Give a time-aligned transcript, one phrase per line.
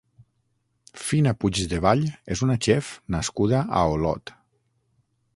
[1.01, 2.01] Fina Puigdevall
[2.35, 4.33] és una chef nascuda a Olot.